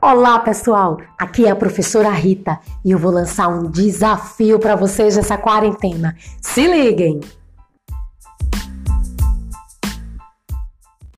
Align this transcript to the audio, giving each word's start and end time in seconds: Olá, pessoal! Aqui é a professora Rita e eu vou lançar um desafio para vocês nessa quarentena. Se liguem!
Olá, 0.00 0.38
pessoal! 0.38 0.98
Aqui 1.18 1.46
é 1.46 1.50
a 1.50 1.56
professora 1.56 2.10
Rita 2.10 2.60
e 2.84 2.90
eu 2.90 2.98
vou 2.98 3.10
lançar 3.10 3.48
um 3.48 3.70
desafio 3.70 4.58
para 4.58 4.76
vocês 4.76 5.16
nessa 5.16 5.38
quarentena. 5.38 6.14
Se 6.42 6.66
liguem! 6.66 7.20